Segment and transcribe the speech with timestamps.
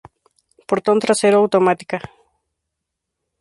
[0.69, 1.97] Portón trasero automática.